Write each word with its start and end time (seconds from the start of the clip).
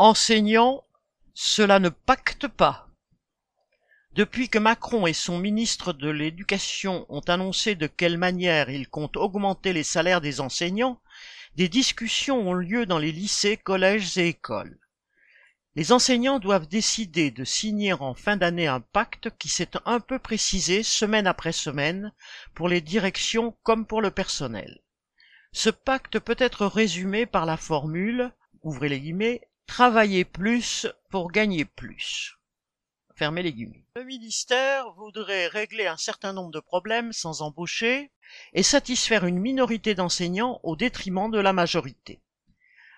Enseignants, 0.00 0.84
cela 1.34 1.80
ne 1.80 1.88
pacte 1.88 2.46
pas. 2.46 2.88
Depuis 4.12 4.48
que 4.48 4.60
Macron 4.60 5.08
et 5.08 5.12
son 5.12 5.40
ministre 5.40 5.92
de 5.92 6.08
l'Éducation 6.08 7.04
ont 7.08 7.22
annoncé 7.26 7.74
de 7.74 7.88
quelle 7.88 8.16
manière 8.16 8.70
ils 8.70 8.88
comptent 8.88 9.16
augmenter 9.16 9.72
les 9.72 9.82
salaires 9.82 10.20
des 10.20 10.40
enseignants, 10.40 11.02
des 11.56 11.68
discussions 11.68 12.48
ont 12.48 12.52
lieu 12.52 12.86
dans 12.86 13.00
les 13.00 13.10
lycées, 13.10 13.56
collèges 13.56 14.16
et 14.18 14.28
écoles. 14.28 14.78
Les 15.74 15.90
enseignants 15.90 16.38
doivent 16.38 16.68
décider 16.68 17.32
de 17.32 17.42
signer 17.42 17.92
en 17.92 18.14
fin 18.14 18.36
d'année 18.36 18.68
un 18.68 18.80
pacte 18.80 19.36
qui 19.36 19.48
s'est 19.48 19.72
un 19.84 19.98
peu 19.98 20.20
précisé 20.20 20.84
semaine 20.84 21.26
après 21.26 21.50
semaine 21.50 22.12
pour 22.54 22.68
les 22.68 22.80
directions 22.80 23.56
comme 23.64 23.84
pour 23.84 24.00
le 24.00 24.12
personnel. 24.12 24.80
Ce 25.50 25.70
pacte 25.70 26.20
peut 26.20 26.36
être 26.38 26.66
résumé 26.66 27.26
par 27.26 27.46
la 27.46 27.56
formule, 27.56 28.32
ouvrez 28.62 28.88
les 28.88 29.00
guillemets, 29.00 29.47
travailler 29.68 30.24
plus 30.24 30.88
pour 31.10 31.30
gagner 31.30 31.64
plus. 31.64 32.36
Fermez 33.14 33.42
les. 33.42 33.54
Le 33.94 34.02
ministère 34.02 34.90
voudrait 34.92 35.46
régler 35.46 35.86
un 35.86 35.96
certain 35.96 36.32
nombre 36.32 36.50
de 36.50 36.58
problèmes 36.58 37.12
sans 37.12 37.42
embaucher 37.42 38.10
et 38.54 38.62
satisfaire 38.62 39.24
une 39.24 39.38
minorité 39.38 39.94
d'enseignants 39.94 40.58
au 40.64 40.74
détriment 40.74 41.30
de 41.30 41.38
la 41.38 41.52
majorité. 41.52 42.20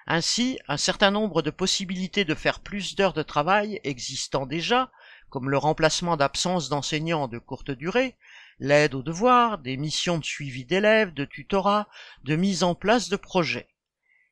Ainsi, 0.06 0.59
un 0.69 0.77
certain 0.77 1.11
nombre 1.11 1.42
de 1.42 1.51
possibilités 1.51 2.25
de 2.25 2.34
faire 2.34 2.61
plus 2.61 2.95
d'heures 2.95 3.12
de 3.12 3.23
travail 3.23 3.80
existant 3.84 4.47
déjà, 4.47 4.91
comme 5.28 5.50
le 5.50 5.59
remplacement 5.59 6.16
d'absence 6.16 6.69
d'enseignants 6.69 7.28
de 7.28 7.39
courte 7.39 7.73
durée, 7.73 8.16
l'aide 8.59 8.95
aux 8.95 9.02
devoirs, 9.02 9.59
des 9.59 9.77
missions 9.77 10.19
de 10.19 10.25
suivi 10.25 10.64
d'élèves, 10.64 11.14
de 11.14 11.25
tutorat, 11.25 11.89
de 12.25 12.37
mise 12.37 12.62
en 12.62 12.75
place 12.75 13.09
de 13.09 13.16
projets. 13.16 13.70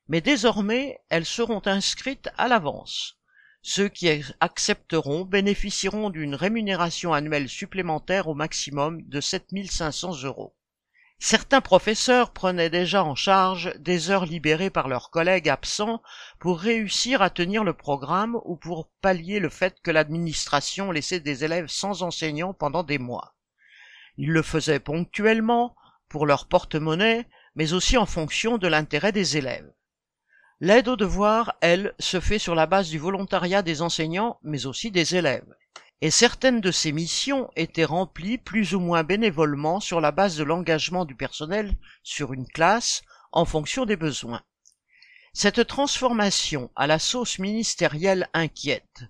Mais 0.09 0.21
désormais, 0.21 0.99
elles 1.11 1.27
seront 1.27 1.63
inscrites 1.67 2.31
à 2.39 2.49
l'avance. 2.49 3.19
Ceux 3.63 3.89
qui 3.89 4.09
accepteront 4.41 5.25
bénéficieront 5.25 6.11
d'une 6.11 6.35
rémunération 6.35 7.13
annuelle 7.13 7.49
supplémentaire 7.49 8.29
au 8.29 8.35
maximum 8.35 9.03
de 9.03 9.21
7500 9.21 10.23
euros. 10.25 10.55
Certains 11.21 11.61
professeurs 11.61 12.33
prenaient 12.33 12.71
déjà 12.71 13.03
en 13.03 13.17
charge 13.17 13.75
des 13.81 14.11
heures 14.11 14.25
libérées 14.25 14.71
par 14.71 14.87
leurs 14.87 15.11
collègues 15.11 15.49
absents 15.49 16.01
pour 16.39 16.61
réussir 16.61 17.23
à 17.23 17.29
tenir 17.29 17.65
le 17.65 17.75
programme 17.75 18.39
ou 18.45 18.57
pour 18.57 18.89
pallier 19.03 19.41
le 19.41 19.49
fait 19.49 19.81
que 19.83 19.91
l'administration 19.91 20.93
laissait 20.93 21.19
des 21.19 21.45
élèves 21.45 21.67
sans 21.67 22.03
enseignants 22.03 22.55
pendant 22.55 22.85
des 22.85 22.99
mois. 22.99 23.35
Ils 24.17 24.31
le 24.31 24.43
faisaient 24.43 24.81
ponctuellement, 24.81 25.75
pour 26.09 26.25
leur 26.25 26.47
porte-monnaie, 26.47 27.27
mais 27.57 27.73
aussi 27.73 27.99
en 27.99 28.07
fonction 28.07 28.57
de 28.57 28.69
l'intérêt 28.69 29.13
des 29.13 29.37
élèves. 29.37 29.71
L'aide 30.61 30.89
aux 30.89 30.97
devoirs, 30.97 31.55
elle, 31.61 31.95
se 31.99 32.21
fait 32.21 32.39
sur 32.39 32.55
la 32.55 32.67
base 32.67 32.91
du 32.91 32.99
volontariat 32.99 33.63
des 33.63 33.83
enseignants, 33.83 34.39
mais 34.43 34.67
aussi 34.67 34.91
des 34.91 35.17
élèves 35.17 35.55
et 36.01 36.11
certaines 36.11 36.61
de 36.61 36.71
ces 36.71 36.93
missions 36.93 37.51
étaient 37.57 37.85
remplies 37.85 38.39
plus 38.39 38.75
ou 38.75 38.81
moins 38.81 39.03
bénévolement 39.03 39.81
sur 39.81 40.01
la 40.01 40.13
base 40.13 40.37
de 40.37 40.45
l'engagement 40.45 41.05
du 41.05 41.17
personnel 41.17 41.75
sur 42.03 42.33
une 42.33 42.47
classe 42.47 43.03
en 43.33 43.45
fonction 43.45 43.85
des 43.85 43.97
besoins. 43.97 44.43
Cette 45.33 45.67
transformation 45.67 46.71
à 46.77 46.87
la 46.87 46.99
sauce 46.99 47.39
ministérielle 47.39 48.29
inquiète. 48.33 49.03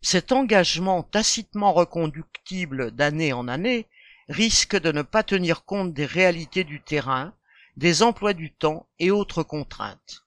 Cet 0.00 0.32
engagement 0.32 1.02
tacitement 1.02 1.72
reconductible 1.72 2.92
d'année 2.92 3.32
en 3.32 3.48
année 3.48 3.88
risque 4.28 4.76
de 4.80 4.92
ne 4.92 5.02
pas 5.02 5.22
tenir 5.22 5.64
compte 5.64 5.92
des 5.92 6.06
réalités 6.06 6.64
du 6.64 6.82
terrain, 6.82 7.34
des 7.76 8.02
emplois 8.02 8.32
du 8.32 8.52
temps 8.52 8.88
et 8.98 9.10
autres 9.10 9.42
contraintes. 9.42 10.24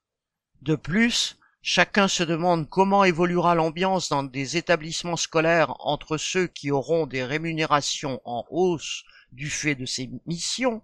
De 0.65 0.75
plus, 0.75 1.37
Chacun 1.67 2.07
se 2.07 2.23
demande 2.23 2.69
comment 2.69 3.03
évoluera 3.03 3.53
l'ambiance 3.53 4.09
dans 4.09 4.21
des 4.21 4.55
établissements 4.57 5.15
scolaires 5.15 5.75
entre 5.79 6.17
ceux 6.17 6.45
qui 6.45 6.69
auront 6.69 7.05
des 7.07 7.23
rémunérations 7.23 8.19
en 8.25 8.45
hausse 8.49 9.03
du 9.31 9.49
fait 9.49 9.75
de 9.75 9.85
ces 9.85 10.09
missions, 10.27 10.83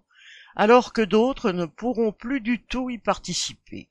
alors 0.56 0.92
que 0.92 1.02
d'autres 1.02 1.50
ne 1.50 1.66
pourront 1.66 2.12
plus 2.12 2.40
du 2.40 2.62
tout 2.64 2.90
y 2.90 2.98
participer. 2.98 3.90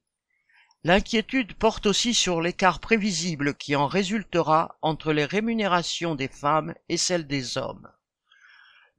L'inquiétude 0.85 1.53
porte 1.55 1.85
aussi 1.85 2.13
sur 2.13 2.41
l'écart 2.41 2.79
prévisible 2.79 3.53
qui 3.55 3.77
en 3.77 3.87
résultera 3.87 4.77
entre 4.81 5.11
les 5.11 5.25
rémunérations 5.25 6.15
des 6.15 6.29
femmes 6.29 6.73
et 6.87 6.97
celles 6.97 7.27
des 7.27 7.57
hommes. 7.57 7.89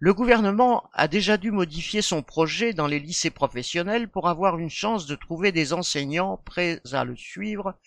Le 0.04 0.14
gouvernement 0.14 0.90
a 0.94 1.06
déjà 1.06 1.36
dû 1.36 1.52
modifier 1.52 2.02
son 2.02 2.24
projet 2.24 2.72
dans 2.72 2.88
les 2.88 2.98
lycées 2.98 3.30
professionnels 3.30 4.08
pour 4.08 4.28
avoir 4.28 4.58
une 4.58 4.68
chance 4.68 5.06
de 5.06 5.14
trouver 5.14 5.52
des 5.52 5.72
enseignants 5.72 6.38
prêts 6.38 6.80
à 6.90 7.04
le 7.04 7.14
suivre, 7.14 7.78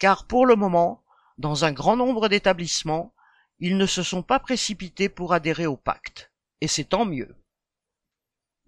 car 0.00 0.26
pour 0.26 0.44
le 0.44 0.56
moment, 0.56 1.04
dans 1.38 1.64
un 1.64 1.70
grand 1.70 1.94
nombre 1.94 2.28
d'établissements, 2.28 3.14
ils 3.60 3.76
ne 3.76 3.86
se 3.86 4.02
sont 4.02 4.24
pas 4.24 4.40
précipités 4.40 5.08
pour 5.08 5.34
adhérer 5.34 5.66
au 5.66 5.76
pacte. 5.76 6.32
Et 6.60 6.66
c'est 6.66 6.82
tant 6.82 7.04
mieux. 7.04 7.32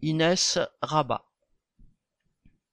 Inès 0.01 0.61
Rabat 0.81 1.25